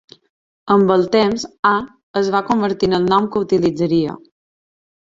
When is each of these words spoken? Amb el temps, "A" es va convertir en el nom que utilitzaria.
Amb 0.75 0.93
el 0.95 1.05
temps, 1.17 1.45
"A" 1.73 1.75
es 2.23 2.33
va 2.37 2.43
convertir 2.51 2.91
en 2.93 3.01
el 3.01 3.07
nom 3.13 3.31
que 3.37 3.47
utilitzaria. 3.47 4.21